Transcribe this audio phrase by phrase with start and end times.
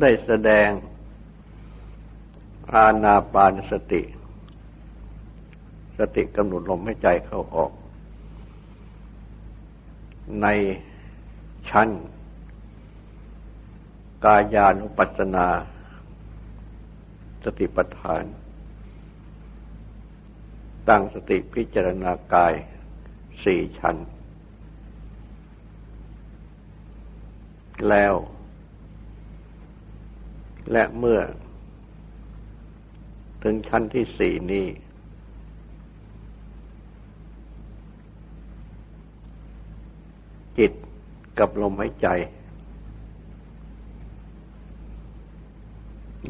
[0.00, 0.68] ได้แสดง
[2.74, 4.02] อาณาปานสติ
[5.98, 7.72] สติกำหนดลมให้ใจเข้าออก
[10.42, 10.46] ใน
[11.68, 11.88] ชั้น
[14.24, 15.46] กายานุปัสสนา
[17.44, 18.24] สติปัฏฐาน
[20.88, 22.54] ตั้งสติพิจารณากาย
[23.44, 23.96] สี่ชั้น
[27.88, 28.14] แล้ว
[30.72, 31.20] และเมื่อ
[33.42, 34.66] ถึงชั้นที่สี่นี้
[40.58, 40.72] จิต
[41.38, 42.08] กับลมหายใจ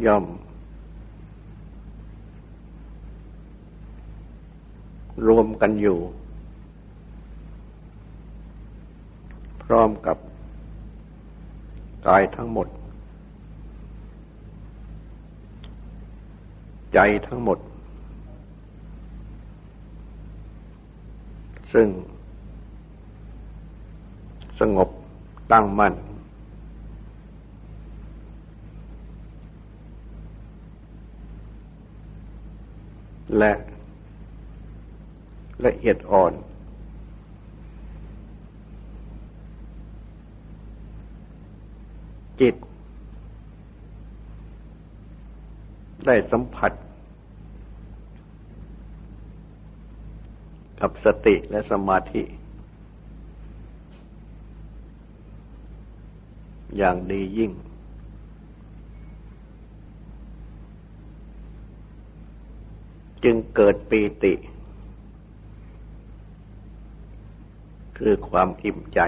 [0.06, 0.24] ย่อม
[5.27, 5.98] รวมกันอยู่
[9.62, 10.16] พร้อมกับ
[12.06, 12.68] กายทั้งหมด
[16.94, 17.58] ใจทั้งหมด
[21.72, 21.88] ซึ่ง
[24.60, 24.88] สงบ
[25.52, 25.94] ตั้งมั่น
[33.38, 33.52] และ
[35.64, 36.33] ละเอียดอ่อน
[42.40, 42.54] จิต
[46.06, 46.72] ได้สัมผัส
[50.80, 52.23] กับสติและสมาธิ
[56.77, 57.52] อย่างดียิ่ง
[63.24, 64.34] จึงเกิดปีติ
[67.98, 69.01] คือความอิ่มใจ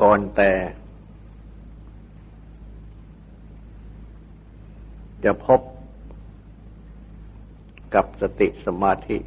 [0.00, 0.50] ก่อนแต่
[5.24, 5.60] จะพบ
[7.94, 9.18] กับสติสมาธิ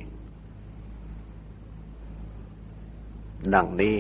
[3.54, 3.96] ดังนี้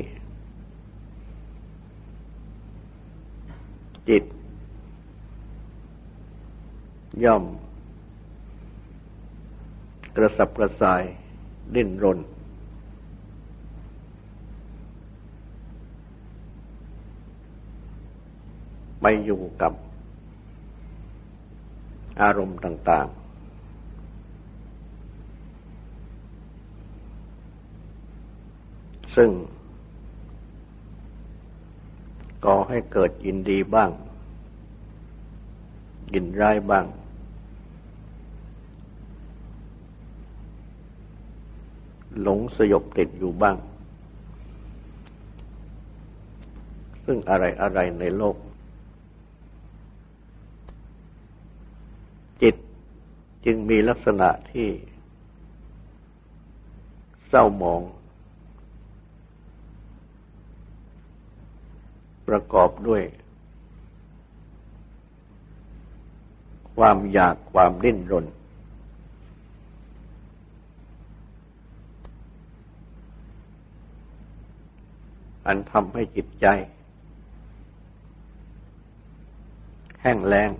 [4.10, 4.24] จิต
[7.24, 7.44] ย่อม
[10.16, 11.04] กระสับกระส่าย
[11.76, 12.20] ดิ้นรน
[19.02, 19.74] ไปอยู่กับ
[22.22, 23.18] อารมณ์ต่าง ๆ
[29.16, 29.30] ซึ่ง
[32.46, 33.92] ก่อให้เกิดยินดีบ้าง
[36.14, 36.86] ยินร้ายบ้าง
[42.22, 43.58] หลงสยบติดอยู่บ้าง
[47.06, 48.36] ซึ่งอะไรอะไรในโลก
[52.42, 52.56] จิต
[53.52, 54.70] จึงมีลักษณะที่
[57.28, 57.82] เศร้าหมอง
[62.28, 63.04] ประกอบด้วย
[66.76, 68.26] ความอยากความดิ้นรน
[75.46, 76.46] อันทำให้จิตใจ
[80.02, 80.52] แห้งแล้ง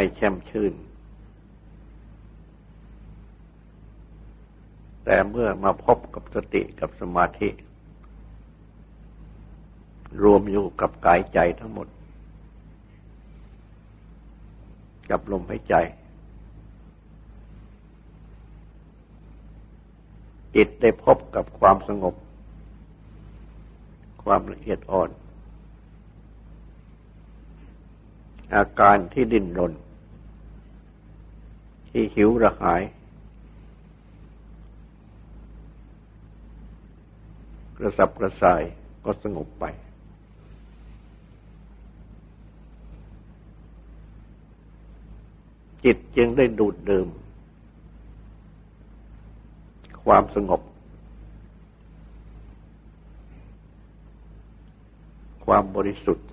[0.00, 0.74] ไม่แช่มชื่น
[5.04, 7.48] แต่เมื่อมาพบกับสติกับสมาธิ
[10.22, 11.88] รวมอยู่กับกายใจทั้งหมด
[15.10, 15.74] กับลมหายใจ
[20.54, 22.14] จิตได้พบกับความสงบ
[24.22, 25.10] ความละเอียดอ่อน
[28.54, 29.74] อาการที่ดิ้นรน
[32.00, 32.82] ที่หิวระหาย
[37.76, 38.62] กระสับกระส่าย
[39.04, 39.64] ก็สงบไป
[45.84, 47.08] จิตจึงได้ดูดดื่ม
[50.04, 50.60] ความสงบ
[55.44, 56.28] ความบริสุทธิ์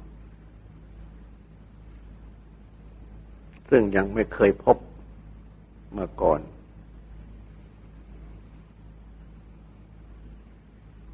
[3.70, 4.78] ซึ่งยังไม่เคยพบ
[5.98, 6.40] มาก่อน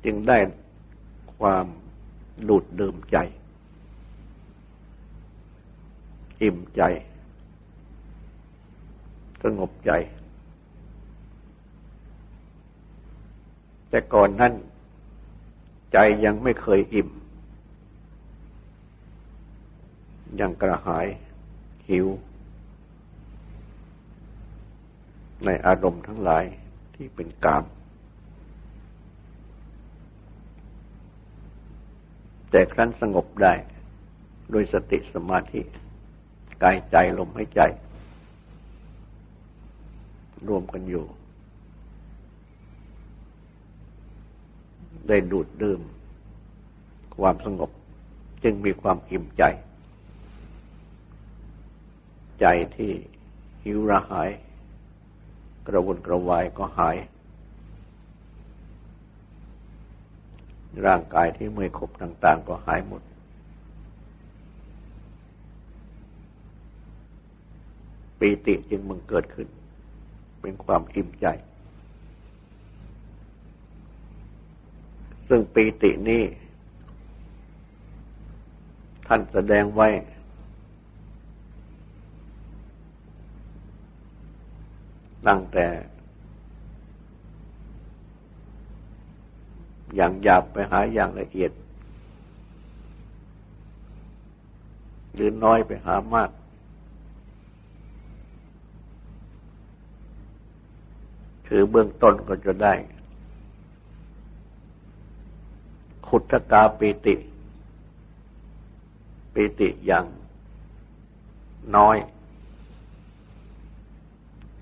[0.05, 0.37] จึงได้
[1.37, 1.65] ความ
[2.47, 3.17] ดูดดื่มใจ
[6.41, 6.81] อิ่มใจ
[9.43, 9.91] สงบใจ
[13.89, 14.53] แต่ก่อนนั้น
[15.93, 17.09] ใจยังไม่เคยอิ่ม
[20.39, 21.07] ยังกระหาย
[21.89, 22.07] หิว
[25.45, 26.45] ในอารมณ์ทั้งหลาย
[26.95, 27.63] ที่เป็นกาม
[32.49, 33.53] แต่ครั้นสงบได้
[34.51, 35.61] โดยสติสมาธิ
[36.63, 37.61] กายใจลมหายใจ
[40.47, 41.05] รวมกันอยู่
[45.07, 45.81] ได้ดูดดื่ม
[47.17, 47.71] ความสงบ
[48.43, 49.43] จึงมีความอิ่มใจ
[52.41, 52.45] ใจ
[52.75, 52.91] ที่
[53.63, 54.29] หิวระหาย
[55.67, 56.97] กระวนกระวายก็หาย
[60.85, 63.01] ร่างกายที่เมื่อยขบต่าง ๆ ก็หายหมด
[68.19, 69.47] ปีติจึงมึงเกิดขึ้น
[70.41, 71.25] เป็นความอิ่มใจ
[75.29, 76.23] ซึ่งปีตินี้
[79.07, 79.87] ท่านแสดงไว้
[85.27, 85.67] ตั้งแต่
[89.95, 91.51] อย่างหยาบไปหาอย่างละเอียด
[95.13, 96.29] หรือน้อยไปหามาก
[101.47, 102.73] คือเบื้องต้นก็จะได้
[106.07, 107.15] ขุทกาปิติ
[109.33, 110.05] ปิติอย่าง
[111.75, 111.97] น้อย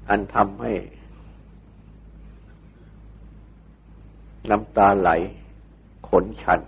[0.10, 0.74] อันทำให้
[4.50, 5.10] น้ำตาไหล
[6.08, 6.60] ขนชัน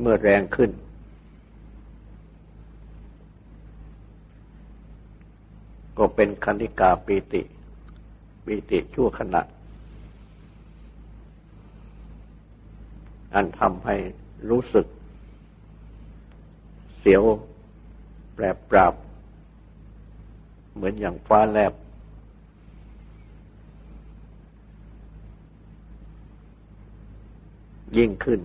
[0.00, 0.70] เมื่อแรงขึ้น
[5.98, 7.42] ก็เป็นคณิกาปิติ
[8.44, 9.42] ปีติชั่วขณะ
[13.34, 13.96] อันทำให้
[14.50, 14.86] รู้สึก
[17.00, 17.22] เสียว
[18.34, 18.94] แปรปราบ
[20.74, 21.72] เหมือนอย่างฟ้าแลบ
[27.96, 28.40] ยิ่งขึ้น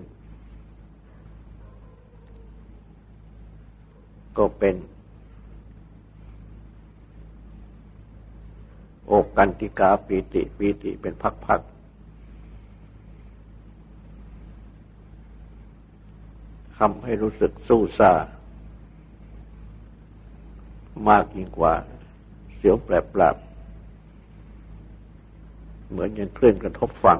[4.37, 4.75] ก็เป็น
[9.05, 11.13] โอกันติกาปีติปีติเป็น
[11.45, 11.75] พักๆ
[16.77, 18.11] ทำให้รู้สึกสู้ซา
[21.09, 21.73] มากยิ่งกว่า
[22.55, 23.35] เสียวแปรปราบ
[25.89, 27.19] เหมือนยังเคลื่อนกระทบฟัง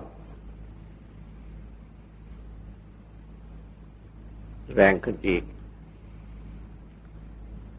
[4.73, 5.43] แรงขึ้นอีก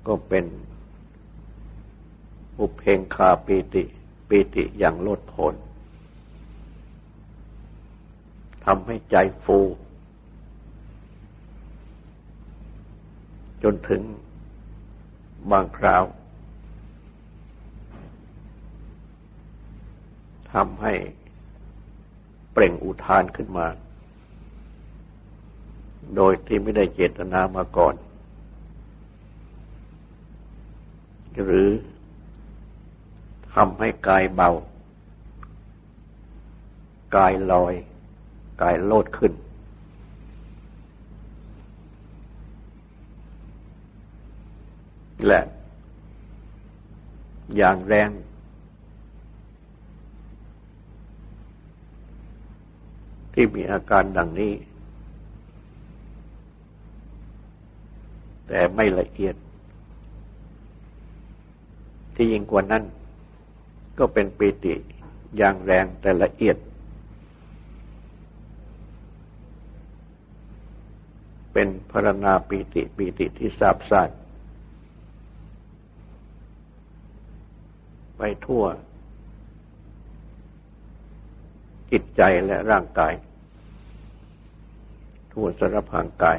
[0.06, 0.44] ก็เป็น
[2.58, 3.84] อุเพงคาปีติ
[4.28, 5.54] ปีติอย่างโลดผน
[8.64, 9.58] ทำให้ใจฟู
[13.62, 14.02] จนถึง
[15.50, 16.04] บางคราว
[20.52, 20.94] ทำให้
[22.52, 23.66] เปล่งอุทานขึ้นมา
[26.16, 27.94] โดยที่ไม่ได้เจตนามาก่อน
[31.44, 31.70] หรือ
[33.54, 34.50] ทำให้กายเบา
[37.16, 37.74] กายลอย
[38.62, 39.32] กายโลดขึ้น
[45.26, 45.40] และ
[47.56, 48.10] อย่างแรง
[53.32, 54.52] ที่มีอาการดังนี้
[58.48, 59.36] แต่ไม่ละเอียด
[62.14, 62.84] ที่ยิ่งกว่านั้น
[63.98, 64.74] ก็เป็นปีติ
[65.36, 66.56] อย่างแรงแต่ละเอียด
[71.52, 74.10] เป็นพรณาปีติปีติที่ทราบซ่าน
[78.18, 78.64] ไปทั่ว
[81.90, 83.14] จิตใจและร่างกาย
[85.32, 86.38] ทั่วสารพางกาย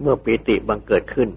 [0.00, 1.28] เมื่อปีติบังเกิดขึ้น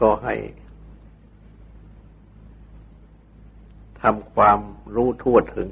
[0.00, 0.34] ก็ให้
[4.02, 4.58] ทำความ
[4.94, 5.68] รู้ทั่วถึง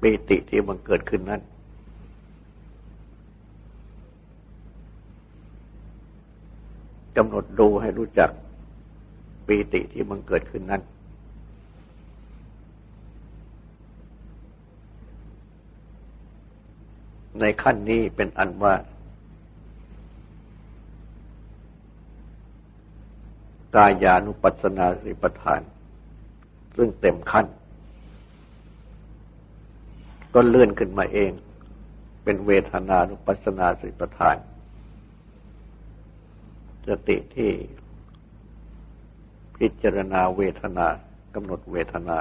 [0.00, 1.42] ปีติที่มันเกิดขึ้นนั้น
[7.16, 8.30] กำหนดดูให้รู้จัก
[9.46, 10.82] ปีติที่มันเกิดขึ้นนั้น
[17.40, 18.74] ในขั้นนี้เป็นอันว่า
[23.74, 25.60] กายานุปัสสนาสิปทาน
[26.76, 27.46] ซึ่งเต็มขั้น
[30.38, 31.32] ก็เลื่อนขึ้นมาเอง
[32.24, 34.36] เป็นเวทนานุปัสนาสิปทาน
[36.88, 37.50] สติที่
[39.56, 40.86] พิจารณาเวทนา
[41.34, 42.18] กำหนดเวทนา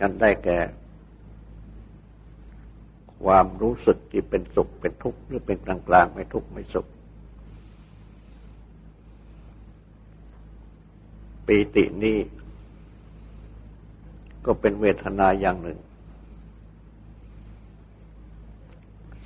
[0.00, 0.58] อันได้แก่
[3.24, 6.86] ความรู้สึกที่เป็นสุขเป็นทุกข์หรือเป็นกลางกลางไม่ทุกข์ไม่สุข
[11.46, 12.18] ปีตินี้
[14.46, 15.78] ก็เป็นเวทนาอย่างหนึ่ง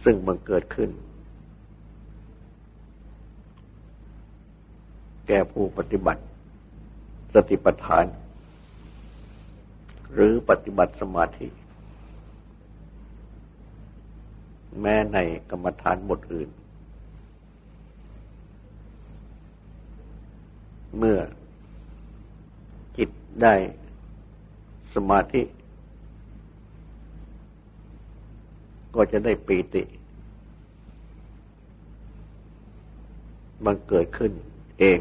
[0.05, 0.91] ซึ่งมันเกิดขึ้น
[5.27, 6.23] แก่ผู้ปฏิบัติ
[7.35, 8.05] สติปัฏฐาน
[10.13, 11.49] หรือปฏิบัติสมาธิ
[14.81, 15.19] แม้ใน
[15.51, 16.51] กรรมฐานบทอื่น
[20.99, 21.19] เมื่อ
[22.97, 23.11] จิต
[23.43, 23.55] ได้
[24.95, 25.43] สมาธิ
[28.95, 29.83] ก็จะได้ปีติ
[33.65, 34.33] มันเกิดขึ้น
[34.79, 34.99] เอง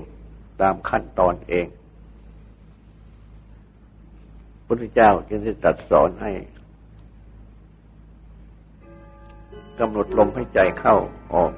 [0.62, 1.67] ตามขั้นตอนเอง
[4.56, 6.32] พระพุทธเจ้าจึงได้ตรัสสอนให้
[9.79, 10.96] กำหนดลมให้ใจเข้า
[11.34, 11.51] ออก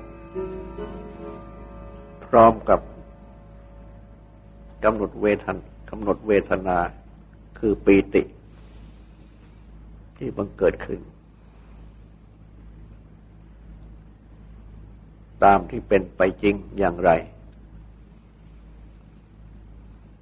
[2.25, 2.79] พร้อมกับ
[4.83, 5.57] กำหนดเวทน
[5.89, 6.77] กำหนดเวทนา
[7.59, 8.21] คือปีติ
[10.17, 10.99] ที่บังเกิดขึ้น
[15.43, 17.11] ตามที่เป็นไปจริงอย่างไร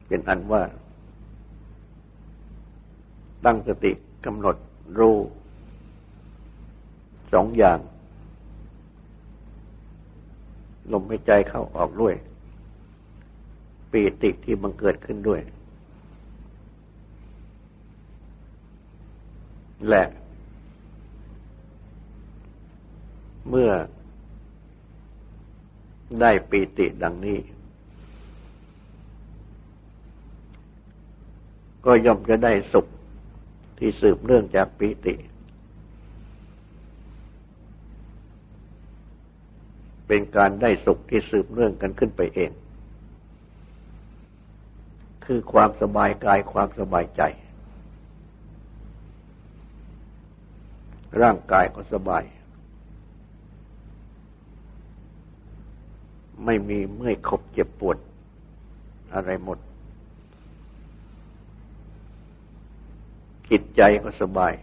[0.08, 0.64] เป็นอันว่า
[3.46, 3.92] ตั้งสติ
[4.26, 4.56] กำหนด
[5.00, 5.18] รู้
[7.34, 7.80] สองอย่าง
[10.92, 12.14] ลมหายใจเข้าออกด้วย
[13.92, 15.42] ปีติที่บังเกิดขึ้นด้วย
[19.90, 20.04] และ
[23.50, 23.72] เมื่อ
[26.22, 27.40] ได้ปีติดังนี้
[31.86, 32.88] ก็ย่อมจะได้สุข
[33.78, 35.16] ที่สืบเนื่องจากปีติ
[40.08, 42.52] เป็นการได้สุขที่สืบเนื่องกันขึ้นไปเอง
[45.26, 47.22] คือความสบายกายความสบายใจ
[51.22, 52.24] ร่างกายก็สบาย
[56.46, 57.98] ไม่มีเมื่อยขบเจ็บปวด
[59.14, 59.60] อะไรหมด
[63.50, 64.54] จิตใจก็สบาย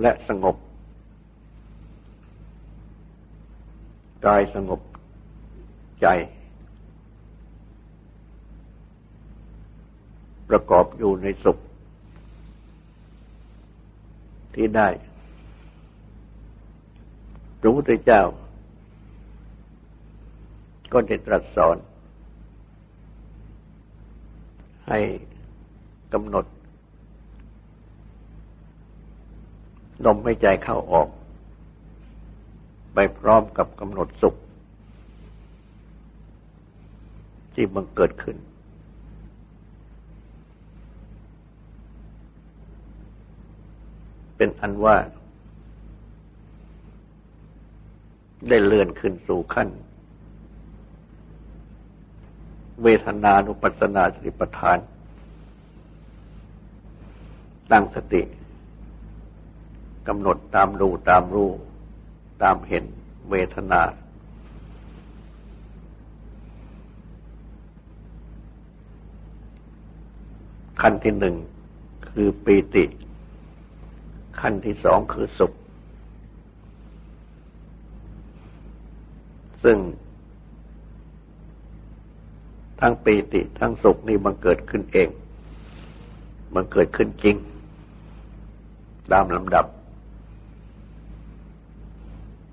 [0.00, 0.56] และสงบ
[4.26, 4.80] กายสงบ
[6.00, 6.06] ใจ
[10.48, 11.58] ประกอบอยู่ในสุข
[14.54, 14.88] ที่ได้
[17.60, 18.22] พระพุทธเจ้า
[20.92, 21.76] ก็ได้ตรัสสอน
[24.88, 25.00] ให้
[26.12, 26.44] กำหนด
[30.04, 31.08] ลมหายใจเข้าออก
[32.94, 34.34] ไปพร้อมกับกำหนดสุข
[37.54, 38.36] ที่บังเกิดขึ้น
[44.38, 44.96] เป็นอันว่า
[48.48, 49.68] ได้เลื่อนขึ้นสู่ขั้น
[52.82, 54.78] เวทนานุปัสสนาสติปัฏฐาน
[57.72, 58.22] ตั้งสติ
[60.08, 61.50] กำหนดตามรู้ตามรู้
[62.42, 62.84] ตามเห็น
[63.30, 63.82] เวทนา
[70.80, 71.36] ขั้นที่หนึ่ง
[72.08, 72.84] คือปีติ
[74.40, 75.52] ขั้นที่สองคือสุข
[79.64, 79.78] ซึ่ง
[82.80, 85.08] ทั้งปีติทั้งสุขนี่มันเกิดขึ้นเอง
[86.54, 87.36] มันเกิดขึ้นจริง
[89.12, 89.66] ตามลำดับ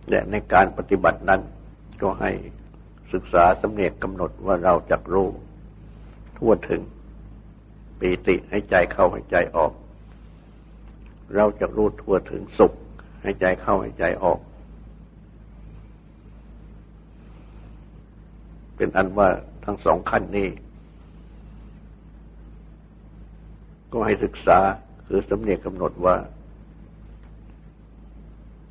[0.10, 1.42] และในการปฏิบัตินั้น
[2.01, 2.32] ก็ให้
[3.13, 5.27] ศึกษาสำเนียกกำหนดว่าเราจะรู้
[6.38, 6.82] ทั่วถึง
[8.00, 9.72] ปีติให้ใจเข้าให้ใจออก
[11.36, 12.74] เราจะรู้ทั่วถึงสุข
[13.22, 14.39] ให้ใจเข้าให้ใจออก
[18.75, 19.29] เป็นอันว่า
[19.65, 20.50] ทั้งสองขั้นนี้
[23.91, 24.60] ก็ให้ศึกษา
[25.08, 26.15] คือสำเนียกกำหนดว่า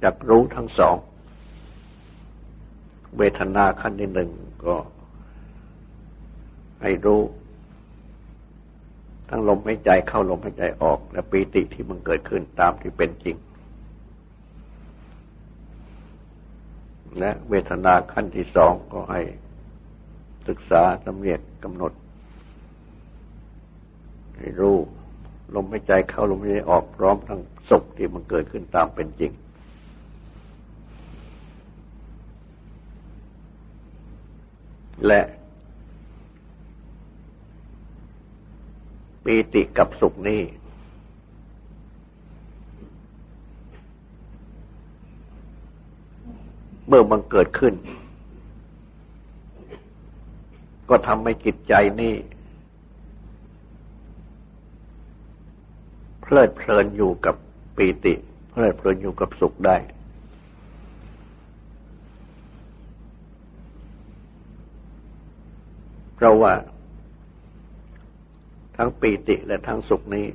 [0.03, 0.97] จักรู้ทั้งสอง
[3.19, 4.31] เวทนาขั้นที่หนึ่ง
[4.67, 4.77] ก็
[6.83, 7.21] ให้รู้
[9.29, 13.37] ทั้งลมหายใจเข้าลมหายใจออก และปีติที่มันเกิดขึ้นตามที่เป็นจริง
[17.19, 19.21] และเวทนาขั้นที่สองก็ให้
[20.49, 21.93] ศึกษาสำเร็จกำหนด
[24.39, 24.77] ให้รู้
[25.55, 27.41] ลมหายใจเข้าลมหายใจออกพร้อมทั้ง
[27.71, 29.33] สุขที่มันเกิดขึ้นตามเป็นจริง
[35.07, 35.21] และ
[39.25, 40.43] ปีติกับสุขนี้
[46.87, 47.75] เมื่อมันเกิดขึ้น
[50.89, 52.15] ก็ทำให้จิตใจนี่
[56.21, 57.35] เพลิดเพลินอยู่กับ
[57.77, 58.15] ปีติ
[58.51, 59.77] เพลิดเพลินอยู่กับสุขได้
[66.15, 66.53] เพราะว่า
[68.77, 70.27] ทั้งปีติและทั้งสุขนี้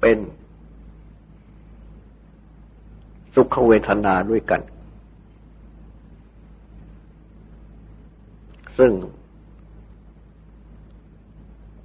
[0.00, 0.18] เป็น
[3.34, 4.60] สุขเวทนาด้วยกัน
[8.78, 8.92] ซึ่ง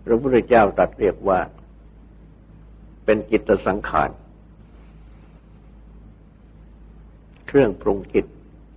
[0.05, 1.39] พระพุทธเจ้าตรัสเรียกว่า
[3.05, 4.09] เป็นจิตสังขาร
[7.47, 8.25] เครื่องปรุงจิต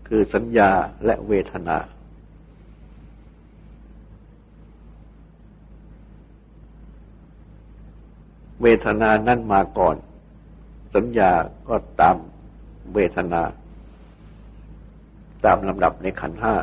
[0.08, 0.70] คือสัญญา
[1.04, 1.78] และเวทนา
[8.64, 9.96] เวทนานั่นมาก่อน
[10.94, 11.32] สัญญา
[11.68, 12.16] ก็ตาม
[12.94, 13.42] เวทนา
[15.44, 16.54] ตามลำดับในขันห้า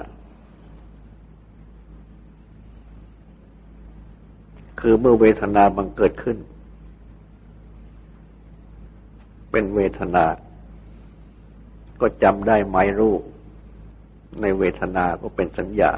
[4.80, 6.38] คือเมื่อเวทนาบังเกิดขึ้น
[9.52, 10.26] เป็นเวทนา
[12.02, 13.16] ก็จำได้หมายรู้
[14.42, 15.92] ในเวทนาก็เป็นสัญญา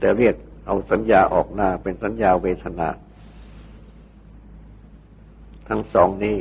[0.00, 0.34] แต่เรียก
[0.66, 2.88] เอาสัญญาออกหน้าเป็นสัญญาเวทนา
[5.68, 6.38] ทั้งสองนี้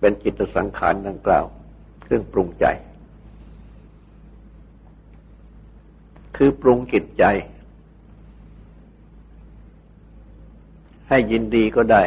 [0.00, 1.44] เป็นจิตสังขารดังกล่าว
[2.02, 2.66] เครื่องปรุงใจ
[6.36, 7.24] คือปรุงจิตใจ
[11.08, 12.02] ให้ยินดีก็ได้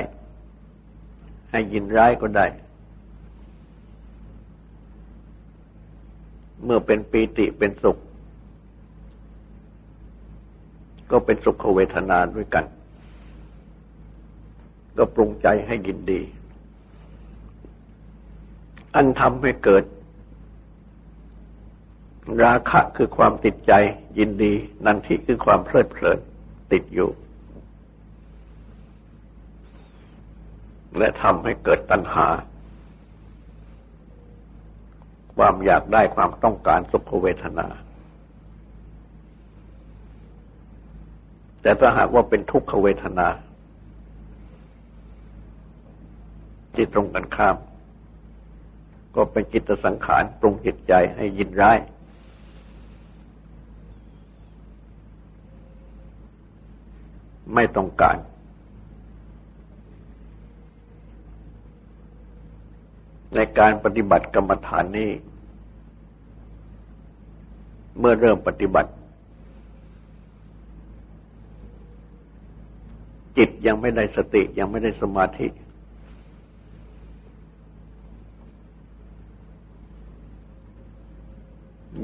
[1.51, 2.45] ให้ยินร้ายก็ได้
[6.63, 7.97] เมื่อเป็นปีติเป็นสุข
[11.11, 12.65] ก็เป็นสุขเวทนาด้วยกัน
[14.97, 16.21] ก็ปรุงใจให้ยินดี
[18.95, 19.83] อันทำให้เกิด
[22.43, 23.73] ราคะคือความติดใจ
[24.19, 24.53] ยินดี
[24.85, 26.19] นันทิคือความเพลิดเพลิน
[26.71, 27.09] ติดอยู่
[30.97, 32.27] และทำให้เกิดตัณหา
[35.37, 37.67] ความอยากได้ความต้องการสุขเวทนา
[41.61, 43.27] แต่ถ้าหากว่าเป็นทุกขเวทนา
[46.75, 47.57] ที่ตรงกันข้าม
[49.15, 51.79] ก็เป็นจิตสังขารปรุงจิตใจให้ยินร้าย
[57.55, 58.17] ไม่ต้องการ
[63.35, 65.11] ในการปฏิบัติกรรมฐานนี้
[67.99, 68.91] เมื่อเริ่มปฏิบัติ
[73.37, 75.47] จิตยังไม่ได้สติยังไม่ได้สมาธิ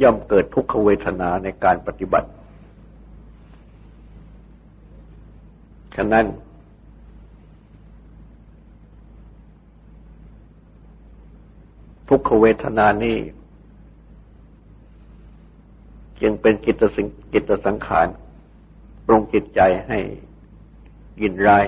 [0.02, 2.30] ย่อมเกิดทุกขเวทนาในการปฏิบัติ
[5.96, 6.26] ฉะนั้น
[12.10, 13.18] ทุกขเวทนานี้
[16.22, 18.08] จึงเป็นกิจสิงกิจสังขาร
[19.06, 20.00] ปรุงจิตใจให้
[21.22, 21.66] ยินร้าย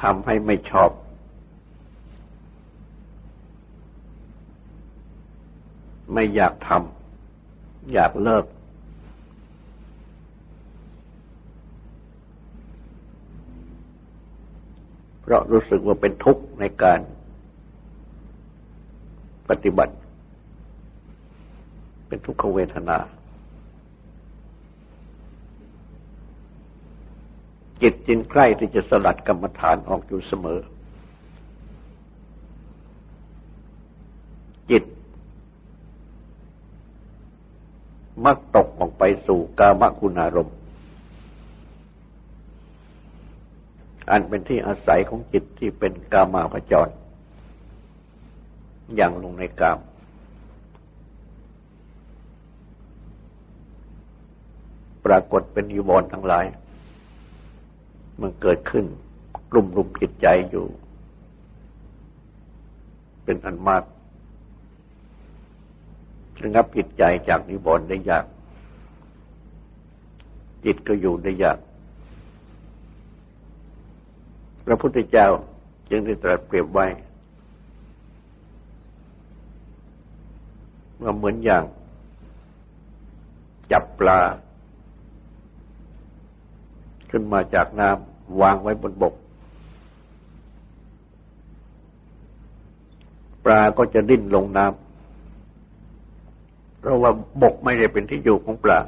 [0.00, 0.90] ทำให้ไม่ชอบ
[6.12, 8.44] ไม่อยากทำอยากเลิก
[15.20, 17.00] เพราะรู้สึกว่าเป็นทุกข์ในการ
[19.48, 19.94] ปฏิบัติ
[22.08, 22.98] เป็นทุกขเวทนา
[27.82, 30.60] จิตจินใกล้ที่จะสลัดกรรมฐานออกอยู่เสมอ
[34.70, 34.84] จิต
[38.24, 40.50] มักตกออกไปสู่กามคุณารม
[44.10, 46.92] อันเป็นที่อาศัยของจิตที่เป็นกามาพจร
[48.96, 49.78] อย่างลงในกาม
[55.04, 56.44] ปรากฏเป็นยูบอนทั้งหลาย
[58.20, 58.84] มันเกิดขึ้น
[59.50, 60.66] กลุ่มรุมจิตใจอยู่
[63.24, 63.84] เป็นอันมาก
[66.42, 68.26] ระงับจิตใจจากนิวรณ์ได้ยาก
[70.64, 71.58] จิตก็อยู่ได้ยาก
[74.66, 75.28] พระพุทธเจ้า
[75.90, 76.86] จึงได้ตรัสเปรียบไว้
[81.02, 81.64] ว่าเหมือนอย่าง
[83.72, 84.18] จับปลา
[87.10, 89.14] ขึ้นมาจากน้ำวางไว้บนบก
[93.44, 94.76] ปลาก็จะดิ้นลงน้ำ
[96.80, 97.10] เพราะว่า
[97.42, 98.78] บกไม่ได้เป็นที่อยู่ของปลา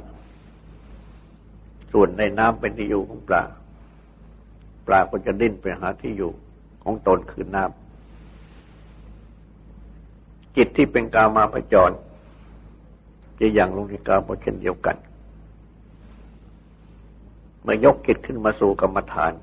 [1.91, 3.41] ส่วนในน้ำเป็นที่อยู่ของปลา
[4.87, 6.31] ปลาก็จะดิ้นไปหาที่อยู่
[6.83, 7.81] ของตนคือน้ำ
[10.55, 11.91] จิตที่เป็นกามาพจร
[13.39, 14.95] จะอย่างลงในกาเช่นเดียวกัน
[17.65, 19.33] มื่อยกจิตขึ้นมาสู่กรรมฐาน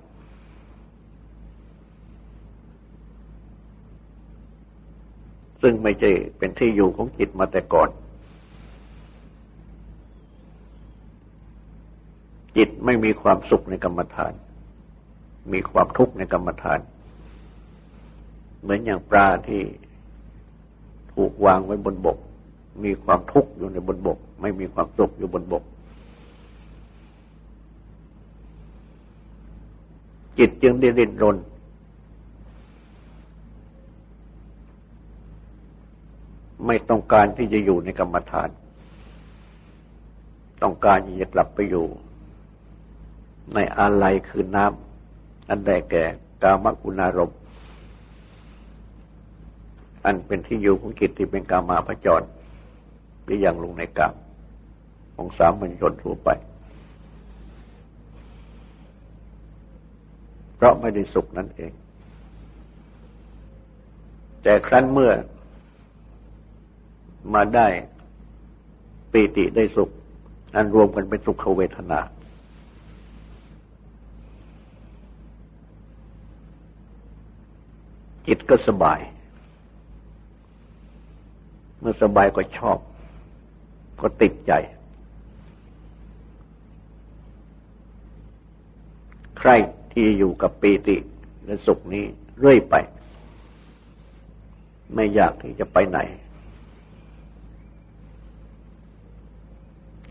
[5.62, 7.88] ซึ่งไม่ใช่เป็นที่อยู่ของจิตมาแต่ก่อน
[12.56, 14.32] จิตไม่มีความสุขในกรรมฐาน
[15.52, 16.80] มีความทุกข์ในกรรมฐาน
[18.60, 19.62] เหมือนอย่างปลาที่
[21.14, 22.18] ถูกวางไว้บนบก
[22.84, 25.64] มีความทุกข์อยู่ในบนบก ไม่มีความสุขอยู่บนบก
[30.38, 31.36] จิตจึงได้ดิ้นรน
[36.66, 38.48] ไม่ต้องการที่จะอยู่ในกรรมฐาน
[40.62, 41.86] ต้องการที่จะกลับไปอยู่
[43.54, 46.04] ในอะไรคือน้ำอันใดแก่
[46.42, 47.32] กามกุณารม
[50.04, 52.26] อันเป็นที่อยู่ของจิตที่เป็นกามาพจร
[53.22, 54.14] หรือยังลงในกาม
[55.14, 56.28] ของสามัญชนทั่วไป
[60.58, 61.72] เพราะไม่ได้สุขนั่นเอง
[64.42, 65.12] แต่ครั้นเมื่อ
[67.34, 67.66] มาได้
[69.12, 69.90] ปีติได้สุข
[70.54, 72.00] อันรวมกันเป็นสุขเวทนา
[78.26, 79.00] จิตก็สบาย
[81.80, 82.78] เมื่อสบายก็ชอบ
[84.00, 84.52] ก็ติดใจ
[89.38, 89.50] ใคร
[89.98, 90.96] ที่อยู่กับปีติ
[91.44, 92.04] และสุขนี้
[92.38, 92.74] เรื่อยไป
[94.94, 95.98] ไม่อยากที่จะไปไหน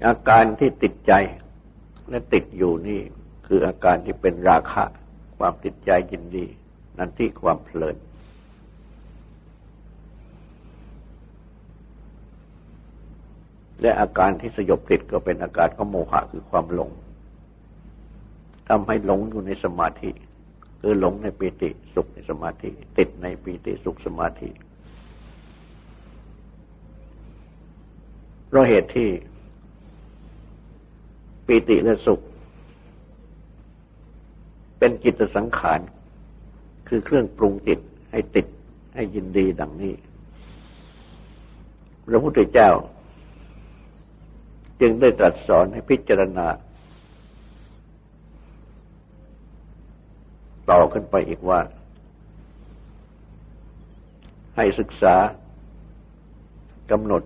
[0.06, 1.14] อาการที่ติดใจ
[2.10, 3.02] และติดอยู่นี่
[3.48, 4.84] คืออาการที่เป็นราคะ
[5.38, 6.46] ความติดใจยินดี
[6.98, 7.96] นั่นที่ความเพลิน
[13.82, 16.92] และอาการที่สยบติดก็เป็นอาการของโมหะคือความหลง
[18.68, 20.12] ทำให้หลงอยู่ในสมาธิ
[20.82, 24.50] คือหลงในปีติสุขในสมาธิ ติดในปีติสุขสมาธิ
[28.48, 29.10] เพราะเหตุที่
[31.46, 32.22] ปีติและสุข
[34.80, 35.80] เป็นจิตสังขาร
[36.88, 37.80] คือเครื่องปรุงจิต
[38.12, 38.48] ให้ติด
[38.96, 39.94] ให้ยินดีดังนี้
[42.08, 42.72] พระพุทธเจ้า
[44.82, 46.48] จึงได้ตรัสสอนให้พิจารณา
[50.70, 51.60] ต่อขึ้นไปอีกว่า
[54.56, 55.16] ให้ศึกษา
[56.92, 57.24] กำหนด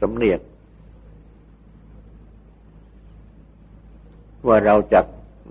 [0.00, 0.40] สำเนียก
[4.46, 5.00] ว่าเราจะ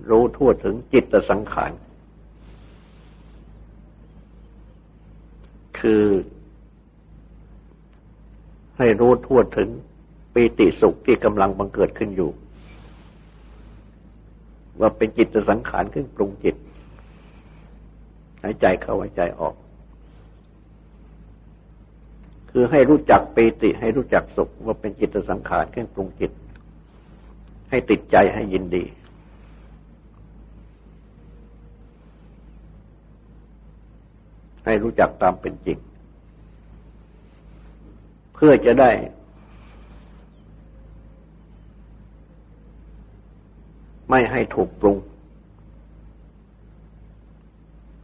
[0.10, 1.72] รู้ทั่วถึงจิตสังขาร
[5.80, 6.06] คือ
[8.78, 9.70] ให้รู้ทั่วถึง
[10.34, 12.32] ปีติสุขที่กำลังบังเกิดขึ้นอยู่
[14.80, 16.56] ว่าเป็นจิตสังขารขึ้นปรุงจิต
[18.42, 19.56] หายใจเข้าหายใจออก
[22.52, 26.32] คือให้รู้จักปีติ ให้รู้จักสุขว่าเป็นจิตสังขารขึ้นปรุงจิต
[27.70, 28.84] ให้ติดใจให้ยินดี
[34.66, 35.78] ให้รู้จักตามเป็นจริง
[38.34, 38.92] เพื่อจะได้
[44.14, 44.98] ไม่ให้ถูกปรุง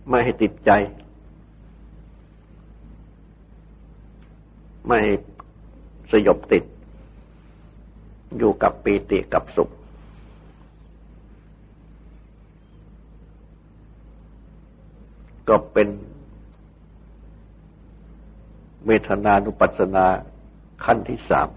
[0.10, 0.72] ไม่ให้ติดใจ
[4.88, 5.00] ไม่
[6.12, 6.64] สยบติด
[8.38, 9.70] อยู่กับปีติกับสุข
[15.50, 15.88] ก็เป็น
[18.86, 20.06] เมทนานุปัสสนา
[20.84, 21.50] ขั้นที่สาม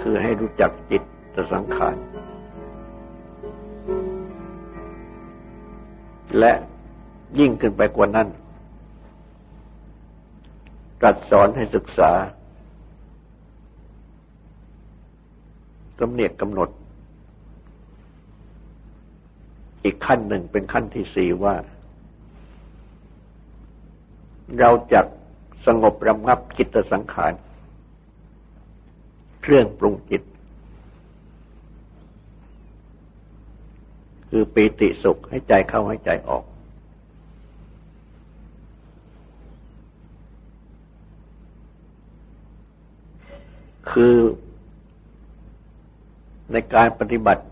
[0.00, 1.02] คือให้รู้จักจิต
[1.52, 1.96] สังขาร
[6.38, 6.52] และ
[7.38, 8.28] ยิ่งขึ้นไปกว่านั้น
[11.00, 12.12] ตรัสสอนให้ศึกษา
[15.98, 16.68] สำเนียกกำหนด
[19.84, 21.54] อีกขั้นหนึ่งเป็นขั้นที่สี่ว่า
[24.58, 25.00] เราจะ
[25.66, 27.32] สงบระงับจิตสังขาร
[29.42, 30.22] เครื่องปรุงจิต
[34.30, 36.44] คือปีติสุขให้ใจเข้าให้ใจออก
[43.90, 44.16] คือ
[46.52, 47.42] ในการปฏิบัติ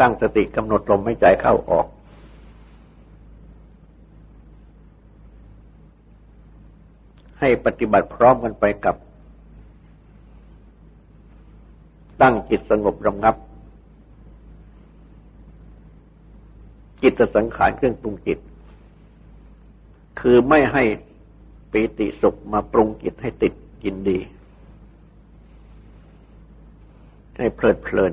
[0.00, 1.86] ตั้งสติกำหนดลมให้ใจเข้าออก
[7.40, 8.96] ให้ปฏิบัติพร้อมกันไปกับ
[12.22, 13.34] ตั้งจิตสงบระงับ
[17.02, 18.38] จิตสังขารเครื่องปรุงจิต
[20.20, 20.82] คือไม่ให้
[21.72, 24.18] ปีติสุขมาปรุงจิตให้ติดกินดี
[27.38, 28.12] ให้เพลิดเพลิน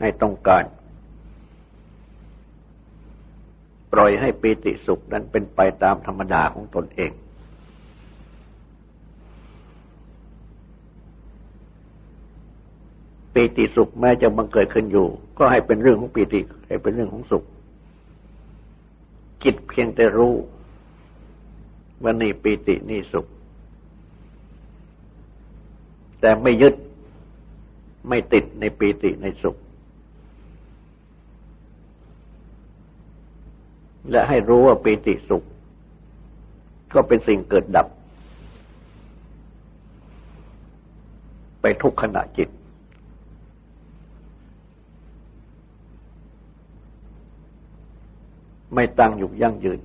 [0.00, 0.64] ให้ต้องการ
[3.92, 7.10] ปล่อยให้ปีติสุขนั้นเป็นไปตามธรรมดาของตนเอง
[13.36, 15.06] ปีติสุขแม้จะบังเกิดขึ้นอยู่
[15.38, 17.44] ก็ให้เป็นเรื่องของปีติให้เป็นเรื่องของสุข
[19.44, 20.34] จิตเพียงแต่รู้
[22.02, 23.26] ว่านี่ปีตินี่สุข
[26.20, 26.74] แต่ไม่ยึด
[28.08, 29.56] ไม่ติดในปีติในสุข
[34.10, 35.42] และให้รู้ว่าปีติสุข
[36.94, 37.86] ก็เป็นสิ่งเกิดดับ
[41.60, 42.48] ไปทุกขณะจิต
[48.74, 49.80] ไม่ตั้งอยู่ยั่งยืน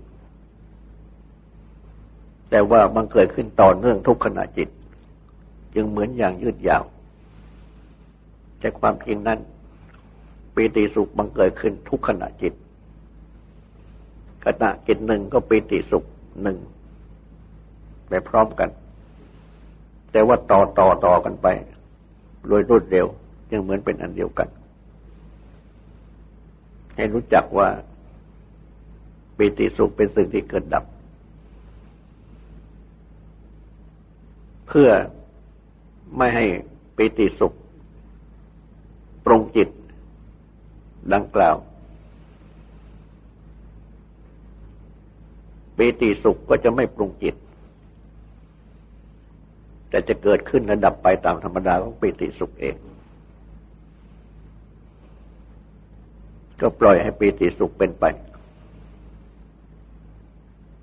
[2.49, 4.69] แต่ว่ามันเกิดขึ้นต่อเนื่องทุกขณะจิต
[5.75, 6.83] จึงเหมือนอย่างยืดยาว
[8.59, 9.39] แต่ความจริงนั้น
[10.53, 12.53] ปีติสุขบังเกิดขึ้นทุกขณะจิต
[14.45, 16.03] ขณะจิตหนึ่งก็ปีติสุข
[16.41, 16.57] หนึ่ง
[18.07, 18.69] ไปพร้อมกัน
[20.11, 21.47] แต่ว่าต่อต่อต่อกันไป
[22.47, 23.07] โดยรวดเร็ว
[23.51, 24.47] ยังเหมือนเป็นอันเดียวกัน
[26.95, 27.67] ให้รู้จักว่า
[29.41, 30.85] ปิติสุขเป็นสิ่งที่เกิดดับ
[34.67, 34.89] เพื่อ
[36.17, 36.45] ไม่ให้
[36.95, 37.53] ปิติสุข
[39.25, 39.69] ปรงจิต
[41.13, 41.55] ดังกล่าว
[45.77, 47.35] ปิติสุขก็จะไม่ปรุงจิต
[49.89, 52.75] แต่จะเกิดขึ้นระดับไปตามธรรมดาของปิติสุขเอง
[56.61, 58.05] ก็ปล่อยให้ปิติสุขเป็นไป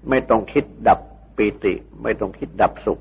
[0.09, 0.99] ไม่ต้องคิดดับ
[1.37, 2.99] ปีติ ไม่ต้องคิดดับสุข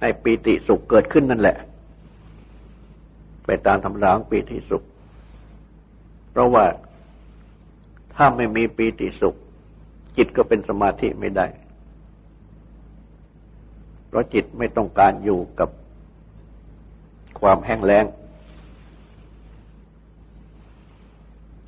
[0.00, 1.56] ให้ปีติสุขเกิดขึ้นนั่นแหละ
[3.46, 4.82] ไปตามธรรมดาของปีติสุข
[6.30, 6.64] เพราะว่า
[8.14, 9.34] ถ้าไม่มีปีติสุข
[10.16, 11.46] จิตก็เป็นสมาธิไม่ได้
[14.08, 15.70] เพราะจิตไม่ต้องการอยู่กับ
[17.40, 18.04] ความแห้งแล้ง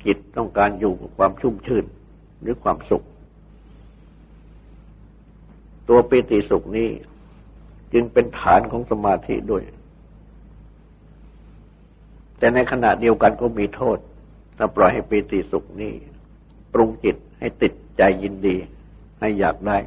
[0.05, 1.85] จิ ต้องการอยู่กับความชุ่มชื่น
[2.41, 3.05] หรือความสุข
[5.87, 6.89] ตัวปิติสุขนี้
[7.93, 9.63] จึงเป็นฐานของสมาธิด้วย
[12.37, 13.97] แต่ในขณะเดียวกันก็มีโทษ
[14.57, 15.93] ถ้าปล่อยให้ปิติสุขนี้
[16.73, 18.55] ปรุงจิตให้ติดใจยินดี
[19.19, 19.77] ให้อยากได้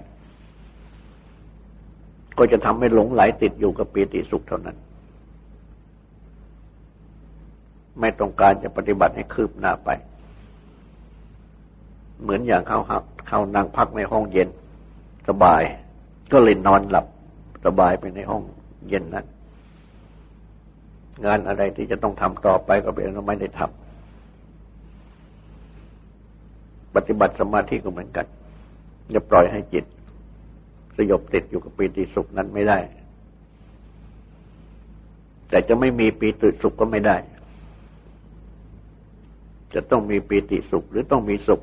[2.39, 4.77] ก็จะทำให้หลงไหลติดอยู่กับปิติสุขเท่านั้น
[8.01, 9.91] ไม่ต้องการจะปฏิบัติให้คืบหน้าไป
[12.23, 14.49] เหมือนอย่างเขาหักเขานั่งพักในห้องเย็น
[15.29, 15.63] สบาย
[16.33, 17.07] ก็เลยนอนหลับ
[17.67, 18.43] สบายไปในห้อง
[18.89, 19.27] เย็นนั้น
[21.25, 23.75] งานอะไรที่จะต้องทำต่อไปก็เป็นเราไม่ได้ทำ
[26.95, 28.27] ปฏิบัติสมาธิก็เหมือนกัน
[29.11, 29.85] อย่าปล่อยให้จิต
[30.97, 32.79] สยบติดอยู่กับปีติสุขนั้นไม่ได้
[35.49, 37.17] แต่จะไม่มีปีติสุขก็ไม่ได้
[39.75, 41.61] จะต้องมีปีติสุขหรือต้องมีสุข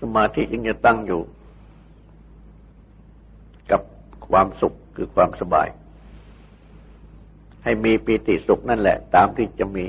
[0.00, 1.20] ส มาธิจึงจะตั้งอยู่
[3.70, 3.80] กับ
[4.28, 5.68] ความสุขคือความสบาย
[7.64, 9.86] ให้มีปีติสุขนั่นแหละ ตามที่จะมี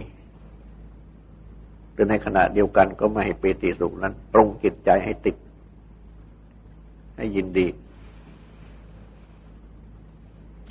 [1.93, 5.35] แต่ในขณะเดียวกันก็ไม่ให้ปีติสุขนั้นปรุงจิตใจให้ติด
[7.17, 7.67] ให้ยินดี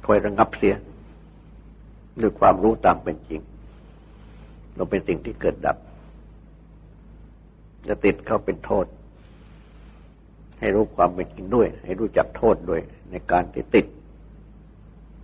[0.07, 0.75] คอยระงับเสีย
[2.21, 3.41] ด้วยความรู้ตามเป็นจริง
[4.75, 5.77] เราเป็นสิ่งที่เกิดดับ
[7.89, 8.87] จะติดเข้าเป็นโทษ
[10.61, 13.87] ให้รู้ความเป็นจริงด้วย ให้รู้จักโทษด้วย ในการที่ติด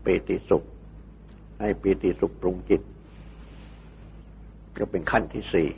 [0.04, 0.62] ปีติสุข
[1.60, 2.82] ให้ปีติสุขปรุงจิต
[4.78, 5.68] ก็เป็นขั้นที่สี่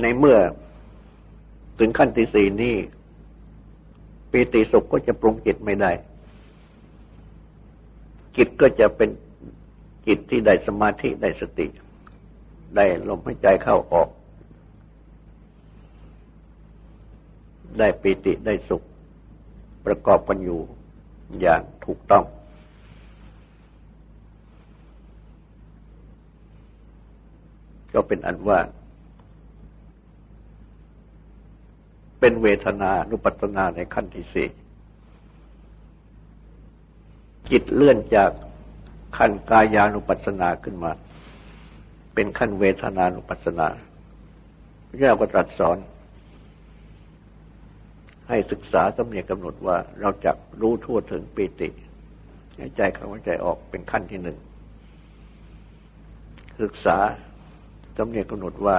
[0.00, 0.38] ในเมื่อ
[1.78, 2.76] ถึงขั้นที่สี่นี้
[4.30, 5.90] ปีติสุขก็จะปรุงจิตไม่ได้
[8.36, 9.10] จิตก็จะเป็น
[10.06, 11.66] จิตที่ได้สมาธิได้สติ
[12.76, 14.08] ได้ลมหายใจเข้าออก
[17.78, 18.82] ได้ปิติได้สุข
[19.86, 20.60] ประกอบกันอยู่
[21.40, 22.24] อย่างถูกต้อง
[27.94, 28.58] ก็เป็นอันว่า
[32.20, 34.48] เป็นเวทนานุปัตนาในขั้นที่สี่
[37.50, 38.30] จิตเลื่อนจาก
[39.16, 40.92] ขั้นกายานุปัสสนาขึ้นมา
[42.14, 43.68] เป็นขั้นเวทนานุปัสสนา
[44.88, 45.76] พระเจ้าก็ตรัสสอน
[48.30, 51.68] ให้ศึกษาสำเนียกกำหนดว่าเราจะรู้ทั่วถึงปีติ
[52.58, 54.38] หายใจเข้าหายใจออกเป็นขั้นที่หนึ่ง
[56.60, 56.98] ศึกษา
[57.96, 58.76] สำเนียกกำหนดว่า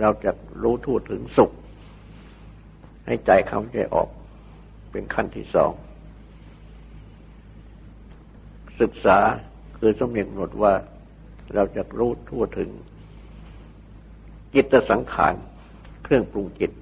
[0.00, 0.30] เราจะ
[0.62, 1.52] รู้ทั่วถึงสุข
[3.06, 4.08] ให้ใจเข้าใจออก
[4.92, 5.72] เป็นขั้นที่สอง
[8.80, 9.18] ศึกษา
[9.78, 10.72] คือสำเนียกกำหนดว่า
[11.54, 12.70] เราจะรู้ทั่วถึง
[14.54, 15.34] จิตสังขาร
[16.04, 16.72] เครื่องปรุงจิต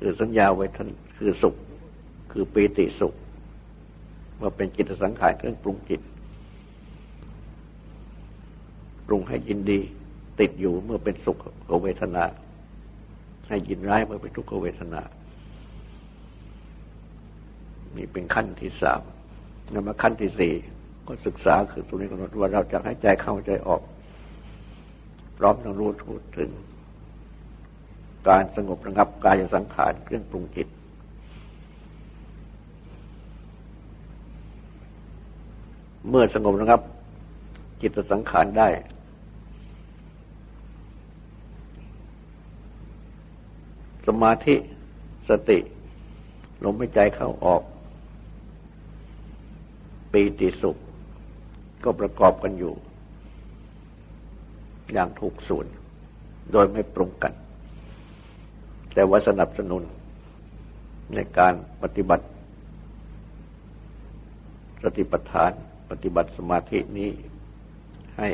[0.00, 1.54] คือสัญญาไว้ท่านคือสุข
[2.32, 3.14] คือปีติสุข
[4.40, 6.00] ว่าเป็นจิตสังขารเครื่องปรุงจิต
[9.06, 9.80] ปรุงให้ยินดี
[10.40, 11.38] ติดอยู่เมื่อเป็นสุข
[11.82, 12.24] เวทนา
[13.48, 15.02] ให้ยินร้ายเมื่อเป็นทุกขเวทนา
[17.96, 19.00] นี่เป็นขั้นที่สาม
[19.72, 20.52] นำมาขั้นที่สี่
[21.06, 23.82] ก็ศึกษาคือตรงนี้กำหนดว่าเราจะให้ใจเข้าใจออก
[25.38, 26.50] พร้อมทั้งรู้ทุกถึง
[28.28, 30.68] การสงบระงับกายสังขารเครื่องปรุงจิต
[36.08, 36.80] เมื่อสงบระงับ
[37.80, 38.68] จิตสังขารได้
[44.06, 44.56] สมาธิ
[45.28, 45.58] สติ
[46.64, 47.62] ลมหายใจเข้าออก
[50.12, 50.76] ปีติสุข
[51.84, 52.74] ก็ประกอบกันอยู่
[54.92, 55.66] อย่างถูกส่วน
[56.52, 57.32] โดยไม่ปรุงกัน
[58.94, 59.82] แต่ว่าสนับสนุน
[61.14, 62.26] ในการปฏิบัติ
[64.82, 65.50] สติปัฏฐาน
[65.90, 67.10] ปฏิบัติสมาธินี้
[68.18, 68.28] ให้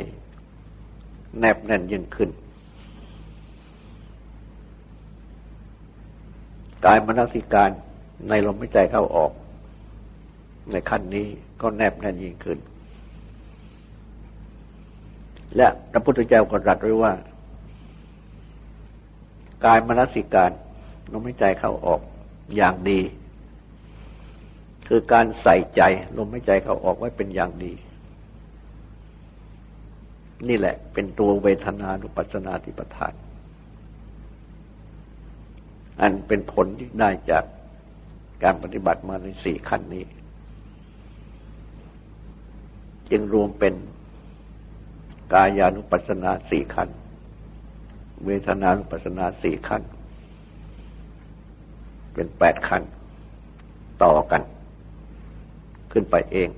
[1.38, 2.30] แนบแน่นยิ่งขึ้น
[6.84, 7.70] กายมนสิการ
[8.28, 9.32] ในลมหายใจเข้าออก
[10.72, 11.26] ในขั้นนี้
[11.60, 12.58] ก็แนบแน่นยิ่งขึ้น
[15.56, 17.12] และพระพุทธเจ้าก็ตรัสไว้ว่า
[19.66, 20.50] กายมนสิการ
[21.12, 22.00] ลมหายใจเข้าออก
[22.56, 23.00] อย่างดี
[24.88, 25.82] คือการใส่ใจ
[26.16, 27.72] ลมหายใจเข้าออกไว้เป็นอย่างดี
[30.48, 33.14] นี่แหละเป็นตัวเวทนานุปัสนาธิปทาน
[36.00, 37.44] อันเป็นผลที่ได้จาก
[38.42, 40.04] การปฏิบัติมาในสี่ขั้นนี้
[43.10, 43.74] จึงรวมเป็น
[45.32, 46.88] กายานุปัสสนาสี่ขั้น
[48.24, 49.82] เวทนานุปัสสนาสี่ขั้น
[52.14, 52.82] เป็นแปดขั้น
[54.04, 54.42] ต่อกัน
[55.92, 56.48] ขึ้นไปเอง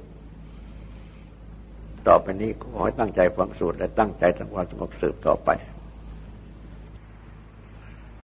[2.09, 5.48] ต่อไปนี้ขอให้ตั้งใจฟังสูตรและตั้งใจทำความสงบสืบต่อไป